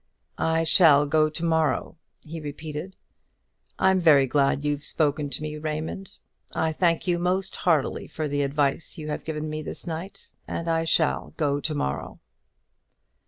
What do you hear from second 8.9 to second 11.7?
you have given me this night; and I shall go